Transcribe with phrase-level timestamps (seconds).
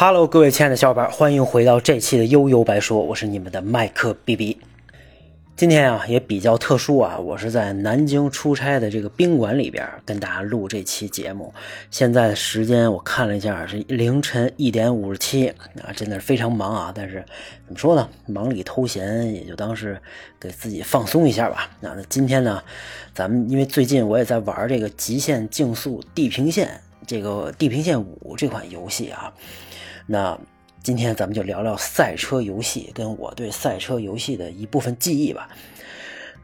[0.00, 4.56] Hello，各位亲爱的小伙伴，欢迎回到这期的悠悠白说，我是你们的麦克 B B。
[5.56, 11.52] 今天啊也比较特殊啊，我是在南京出差的这个宾馆里边跟大家录这期节目。
[11.90, 15.48] 现在的时间我看了一下是凌晨一点五十七
[15.82, 16.92] 啊，真的是非常忙啊。
[16.94, 17.24] 但是
[17.66, 20.00] 怎么说呢，忙里偷闲，也就当是
[20.38, 21.68] 给自己放松一下吧。
[21.80, 22.62] 那那今天呢，
[23.12, 26.68] 咱们因为最近我也在玩这个《极限竞速：地平线》
[27.08, 29.32] 这个《地平线五》这款游戏啊，
[30.06, 30.38] 那。
[30.80, 35.50] 今天咱们就聊聊赛车游戏，跟我对赛车游戏的一部分记忆吧。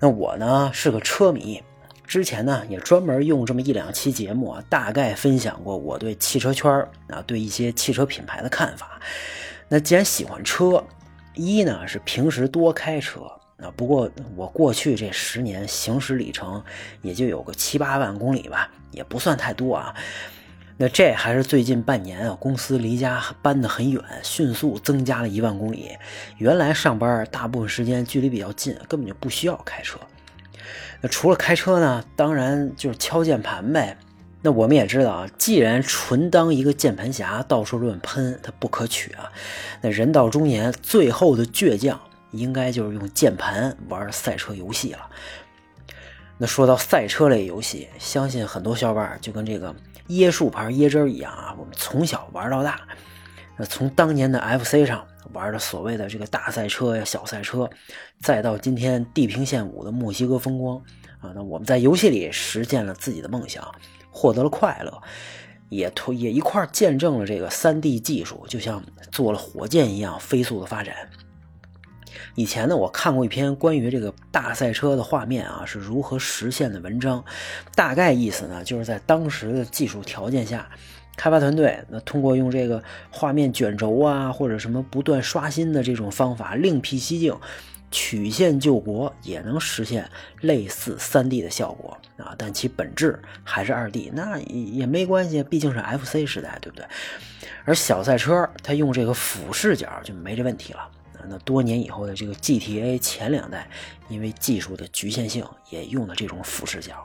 [0.00, 1.62] 那我呢是个车迷，
[2.04, 6.70] 之前呢也专门用这么一两期节目啊，大概分享过我对汽车圈
[7.08, 9.00] 啊，对一些汽车品牌的看法。
[9.68, 10.84] 那既然喜欢车，
[11.34, 13.20] 一呢是平时多开车
[13.58, 16.62] 啊，不过我过去这十年行驶里程
[17.02, 19.94] 也就有个七八万公里吧，也不算太多啊。
[20.76, 25.90] 那这还是最近半年啊，公司离家搬得很远，迅速增加了一万公里。
[26.38, 30.00] 原来上班大部分时间距离比较近，根本就不需要开车。
[31.00, 33.96] 那除了开车呢，当然就是敲键盘呗。
[34.42, 39.30] 那我们也知道啊，既然纯当一个键盘侠到处乱喷，它不可取啊。
[39.80, 42.00] 那人到中年，最后的倔强
[42.32, 45.08] 应该就是用键盘玩赛车游戏了。
[46.36, 49.72] 那说到赛车类游戏，相信很多小伙伴就跟这个。
[50.08, 52.80] 椰树牌椰汁一样啊，我们从小玩到大。
[53.56, 57.70] 那从当年的 FC 上玩的所谓的这个大赛车呀、小赛车，
[58.20, 60.76] 再到今天地平线五的墨西哥风光
[61.20, 63.72] 啊，那我们在游戏里实现了自己的梦想，
[64.10, 65.00] 获得了快乐，
[65.68, 68.82] 也推也一块见证了这个 3D 技术就像
[69.12, 70.94] 做了火箭一样飞速的发展。
[72.36, 77.24] 以前呢，我看过一篇关于这个大赛车的画面啊是如何实现的文章，
[77.74, 80.68] 大概意思呢，就是在当时的技术条件下，
[81.16, 87.36] 开发团队那通过用这个画面卷轴啊，或者什么不断刷新的这种方法，另辟蹊径，
[87.92, 96.84] 曲线救国，也能实现类似 3D 的效果啊，但其本质还是 2D，那也没关系，毕竟是 FC 时代，对不对？
[97.64, 100.90] 而小赛车它用这个俯视角就没这问题了。
[101.28, 103.68] 那多年以后的这个 GTA 前两代，
[104.08, 107.04] 因为技术的局限性，也用了这种俯视角。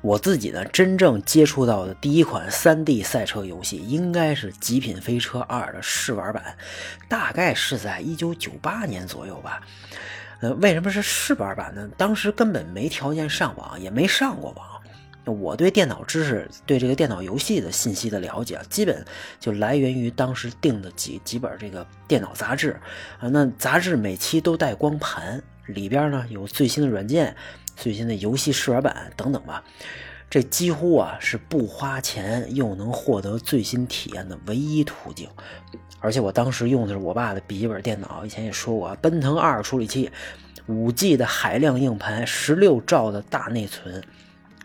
[0.00, 6.56] 我自己呢，真正接触到的第一款 3D 赛车游戏，应该是《极品飞车2》的试玩版，
[7.08, 9.62] 大概是在1998年左右吧。
[10.40, 11.88] 呃，为什么是试玩版呢？
[11.96, 14.73] 当时根本没条件上网，也没上过网。
[15.24, 19.04] 我对电脑知识、对这个电脑游戏的信息的了解，基本
[19.40, 22.78] 就来源于当时订的几几本这个电脑杂志
[23.18, 23.28] 啊。
[23.28, 27.34] 那杂志每期都带光盘，里边呢有最新的软件、
[27.74, 29.64] 最新的游戏试玩版等等吧。
[30.28, 35.28] 这几乎啊是不花钱又能获得最新体验的唯一途径。
[36.00, 40.10] 而且我当时用的是我爸的笔记本电脑，以前也说过啊，奔腾二处理器，
[40.66, 44.02] 五 G 的海量硬盘，十六兆的大内存。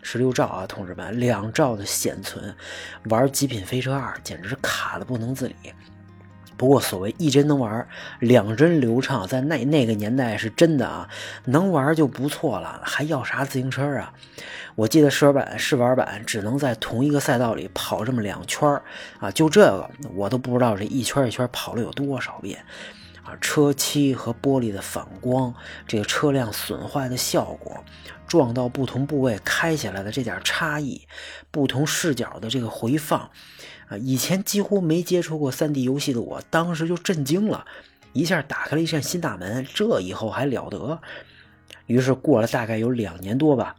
[0.02, 2.54] 十六兆啊，同志们，两兆的显存，
[3.04, 5.54] 玩《极品飞车二》简直是卡的不能自理。
[6.56, 7.88] 不过所谓一帧能玩，
[8.18, 11.08] 两帧流畅，在那那个年代是真的啊，
[11.46, 14.12] 能玩就不错了，还要啥自行车啊？
[14.74, 18.68] 我记得试玩版试玩版只能在同一个赛道里跑这么两圈
[19.20, 22.62] 啊，就这个我都不知道这一圈一圈跑了有多少遍。
[23.40, 25.54] 车漆和玻璃的反光，
[25.86, 27.84] 这个车辆损坏的效果，
[28.26, 31.02] 撞到不同部位开起来的这点差异，
[31.50, 33.30] 不同视角的这个回放，
[33.88, 37.64] 啊，以前几乎没接触过 3D 游戏的我，当时就震惊了，
[38.12, 41.00] 一下打开了一扇新大门，这以后还了得？
[41.86, 43.76] 于是过了大概有两年多吧。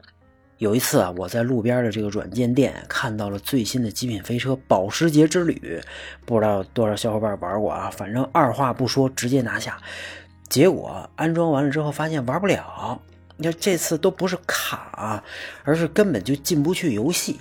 [0.61, 5.81] 有一次啊，我在路边的这个软件店看到了最新的极品飞车保时捷之旅，
[6.23, 7.90] 不知道多少小伙伴玩过啊？
[7.90, 9.81] 反正二话不说直接拿下。
[10.49, 13.02] 结果安装完了之后发现玩不了，
[13.37, 15.23] 你看这次都不是卡，
[15.63, 17.40] 而是根本就进不去游戏。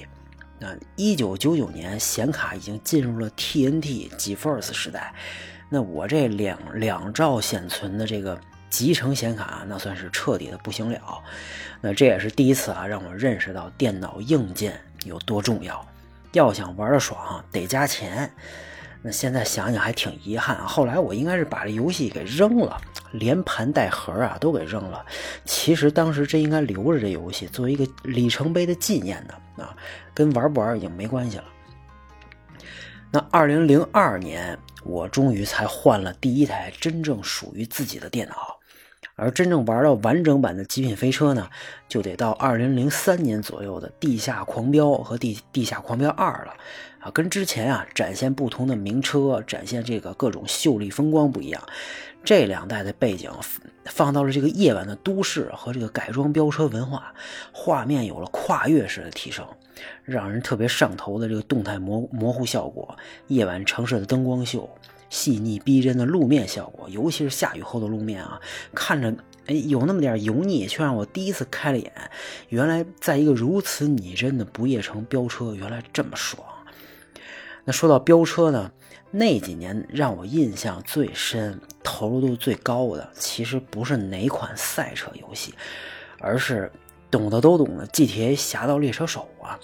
[0.58, 5.12] 那一九九九年显卡已经进入了 TNT GeForce 时代，
[5.68, 8.40] 那我这两两兆显存的这个。
[8.70, 11.22] 集成显卡那算是彻底的不行了，
[11.80, 15.86] 那这也是第一次啊，让我认识到电脑硬件有多重要。
[16.32, 18.32] 要想玩的爽，得加钱。
[19.02, 22.80] 那现在想想还挺遗憾，后来我应该是把这游戏给扔了，
[23.12, 25.04] 连盘带盒啊都给扔了。
[25.44, 29.74] 其实当时真应该留着这游戏，作为一个里程碑的纪念的啊，
[30.14, 31.44] 跟玩不玩已经没关系了。
[33.10, 38.59] 那二零零二年，我终于才换了第一台真正属于自己的电脑。
[39.20, 41.48] 而真正玩到完整版的《极品飞车》呢，
[41.88, 46.54] 就得到二零零三年左右的《地下狂飙》和《地地下狂飙二》了。
[47.00, 51.62] 啊，跟之前啊展现不同的名车、展现这个各种秀丽风光不一样。
[52.22, 53.30] 这两代的背景
[53.86, 57.14] 放到了这个夜晚的都市和这个改装飙车文化，
[57.52, 59.46] 画面有了跨越式的提升，
[60.04, 62.94] 让人特别上头的这个动态模模糊效果，
[63.28, 64.68] 夜晚城市的灯光秀，
[65.10, 68.40] 细腻逼真的路面效果，尤其是下雨后的路面啊，
[68.74, 69.14] 看着
[69.46, 71.92] 哎有那么点油腻，却让我第一次开了眼。
[72.48, 76.42] 原来在一个如此拟真的不夜城飙车，原来这么爽。
[77.64, 78.72] 那说到飙车呢？
[79.12, 85.52] 那几年让我印象最深、投入度最高的，其实不是哪款赛车游戏，
[86.20, 86.70] 而是
[87.10, 89.58] 懂得都懂的 GTA《侠盗猎车手》啊！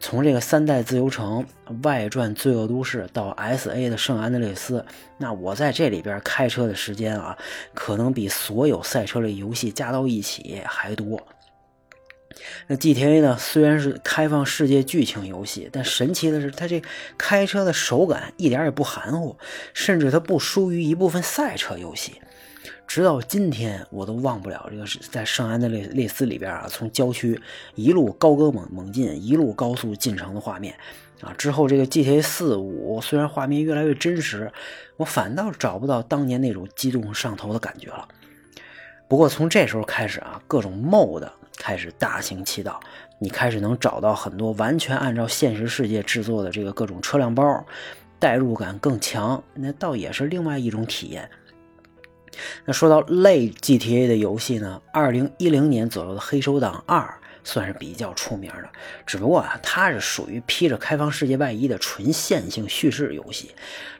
[0.00, 1.46] 从这个三代自由城
[1.82, 4.84] 外传《罪恶都市》到 SA 的圣安德烈斯，
[5.18, 7.36] 那我在这里边开车的时间啊，
[7.74, 11.26] 可能比所有赛车类游戏加到一起还多。
[12.66, 13.36] 那 GTA 呢？
[13.38, 16.82] 虽然是开放世界剧情游戏，但神奇的是，它这
[17.16, 19.36] 开车的手感一点也不含糊，
[19.72, 22.20] 甚至它不输于一部分赛车游戏。
[22.86, 27.40] 直到今天，我都忘不了这个是在圣安德烈列斯里边啊，从郊区
[27.74, 30.74] 一路高歌猛猛进，一路高速进城的画面
[31.20, 31.32] 啊。
[31.36, 34.52] 之后这个 GTA 四五虽然画面越来越真实，
[34.96, 38.06] 我反倒找不到当年那种激动上头的感觉了。
[39.08, 41.28] 不过从这时候开始啊，各种 mod。
[41.56, 42.80] 开始大行其道，
[43.20, 47.64] 你开始能找到很多完全按照现实世界制作的这个各种车辆包，
[48.18, 51.30] 代入感更强，那倒也是另外一种体验。
[52.64, 57.00] 那说到类 GTA 的游戏呢，二零一零年左右的《黑手党二》
[57.42, 58.68] 算是比较出名的，
[59.06, 63.50] 只不过啊，它是属于披着开放世界外衣的纯线性叙事游戏，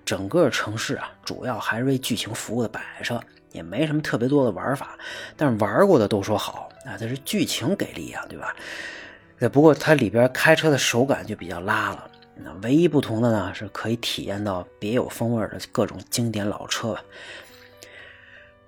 [0.05, 3.21] 整个城市啊，主要还是为剧情服务的摆设。
[3.53, 4.99] 也没什么特别多的玩法，
[5.37, 8.53] 但是玩过的都说好啊，这是剧情给力啊，对吧？
[9.39, 16.99] 那不过它里边开车的手感就比较拉了，那唯一不同的呢，是可以体验到别有风味的各种经典老车。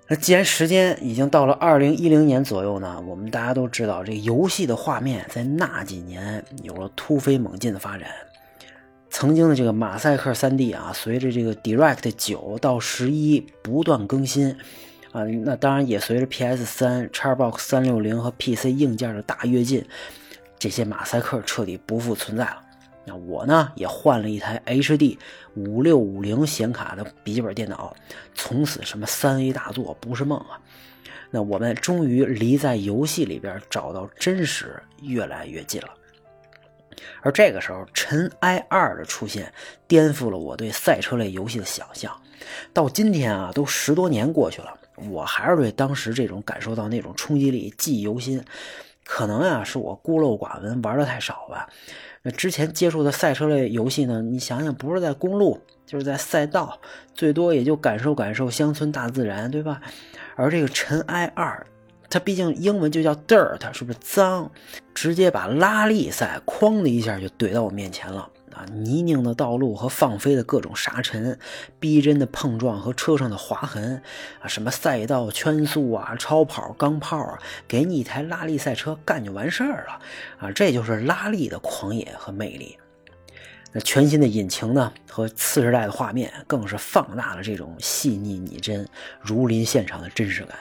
[0.09, 8.09] 那既然时间已经到了二零一零年左右呢，我们大家都知道，这个游戏的画面在那几年有了突飞猛进的发展。
[9.09, 14.55] 曾经的这个马赛克 3D 啊，随着这个 Direct 九到十一不断更新
[15.11, 19.83] 啊，那当然也随着 PS3、Xbox 360和 PC 硬件的大跃进，
[20.57, 22.63] 这些马赛克彻底不复存在了。
[23.09, 25.17] 那我呢，也换了一台 HD
[25.55, 27.95] 五六五零显卡的笔记本电脑，
[28.35, 30.59] 从此什么三 A 大作不是梦啊。
[31.31, 35.89] 那我们终于离在游戏里边找到真实越来越近了。
[37.21, 39.53] 而这个时候，《尘埃二》的出现
[39.87, 42.13] 颠覆了我对赛车类游戏的想象。
[42.73, 44.77] 到今天啊，都十多年过去了，
[45.09, 48.43] 我还是对当时这种感受到那种冲击力记忆犹新。
[49.07, 51.67] 可能呀，是我孤陋寡闻，玩的太少吧。
[52.23, 54.21] 那之前接触的赛车类游戏呢？
[54.21, 56.79] 你想想，不是在公路，就是在赛道，
[57.13, 59.81] 最多也就感受感受乡村大自然，对吧？
[60.35, 61.65] 而这个《尘埃二》。
[62.09, 64.49] 它毕竟英文就叫 dirt，是不是脏？
[64.93, 68.65] 直接把拉力赛哐的一下就怼到我面前了啊！
[68.71, 71.37] 泥泞的道路和放飞的各种沙尘，
[71.79, 74.01] 逼真的碰撞和车上的划痕
[74.41, 74.47] 啊！
[74.47, 79.99] 什么赛道圈速啊、超跑、钢炮啊，给你一台拉力赛车干就完事儿了
[80.39, 80.51] 啊！
[80.51, 82.77] 这就是拉力的狂野和魅力。
[83.73, 88.87] 那全新的引擎呢，和次时代的画面，更是放大了这种细腻拟真、
[89.21, 90.57] 如临现场的真实感。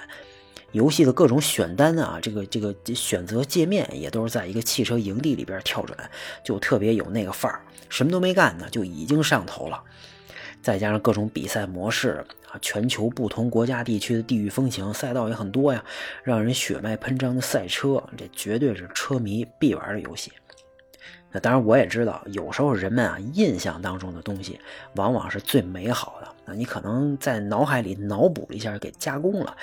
[0.76, 5.98] 游戏的各种选单啊，这个这个选择界面也都是在一个汽车营地里边跳转，
[6.44, 7.62] 就特别有那个范儿。
[7.88, 9.82] 什么都没干呢，就已经上头了。
[10.60, 15.82] 再加上各种比赛模式啊，全球不同国家地区的地域风情，赛道也很多呀，
[16.22, 20.30] 让人血脉喷张的赛车，这绝对是车迷必玩的游戏。
[21.32, 24.60] 那当然，我也知道，有时候人们啊印象当中的东西，
[24.96, 26.28] 往往是最美好的。
[26.44, 29.56] 那你可能在脑海里脑补了一下，给加工了。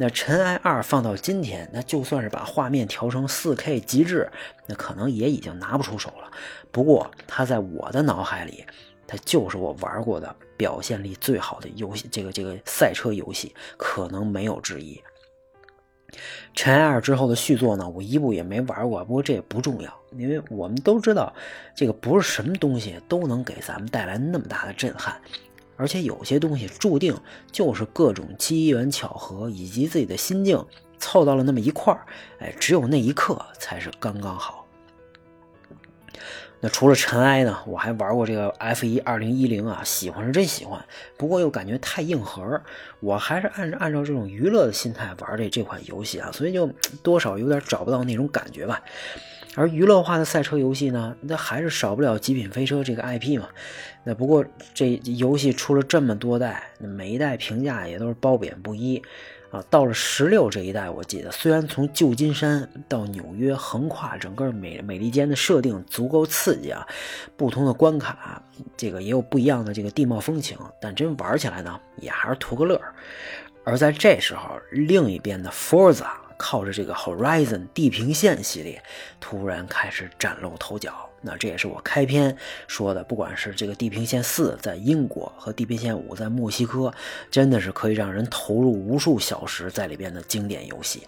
[0.00, 4.30] 那《尘埃二》放到今天，那就算是把画面调成 4K 极致，
[4.66, 6.30] 那可能也已经拿不出手了。
[6.70, 8.64] 不过，它在我的脑海里，
[9.08, 14.94] 它就是我玩过的表现力最好的游戏，这个这个赛车游戏，可能没有之一。
[16.54, 19.04] 《尘埃二》之后的续作呢，我一部也没玩过。
[19.04, 21.34] 不过这也不重要，因为我们都知道，
[21.74, 25.20] 这个不是什么东西都能给咱们带来那么大的震撼。
[25.78, 27.16] 而且有些东西注定
[27.50, 30.62] 就是各种机缘巧合以及自己的心境
[30.98, 32.04] 凑到了那么一块儿，
[32.40, 34.66] 哎，只有那一刻才是刚刚好。
[36.60, 40.84] 那除了尘埃呢，我还玩过这个 F 一二零一零啊，喜欢是真喜欢，
[41.16, 42.60] 不过又感觉太硬核，
[42.98, 46.66] 我还是按按照这种娱乐的心态玩这这款游戏啊，所以就
[47.00, 48.82] 多少有点找不到那种感觉吧。
[49.54, 53.48] 而娱乐化的赛车游戏呢，那还是少不了《极品飞车》这个 IP 嘛。
[54.08, 59.02] 那不过这游戏出了这么多代，那每一代评价也都是褒贬不一。
[59.50, 66.86] 啊，到了十六这一代，我记得虽然从旧金山到纽约横跨整个美美利坚的设定足够刺激啊，
[67.36, 68.42] 不同的关卡，
[68.78, 72.80] 这个也有不一样的这个地貌风情，但真玩起来呢，也还是图个乐。
[73.62, 78.82] 而在这时候，另一边的 Forza 靠着这个 Horizon 地平线系列，
[79.20, 80.94] 突然开始崭露头角。
[81.20, 82.34] 那这也是我开篇
[82.68, 86.94] 说的，不管是这个《地平线四》在英国和《地平线五》在墨西哥，
[87.28, 91.02] 真的是可以让人投入无数小时在里边的经典游戏。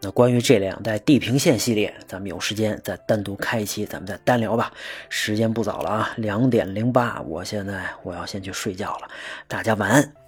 [0.00, 4.72] 那关于这两代《地平线》系列，咱们有时间再单独开一期，咱们再单聊吧。
[5.08, 9.08] 时间不早了啊，两点零八，我现在我要先去睡觉了，
[9.48, 10.25] 大家晚安。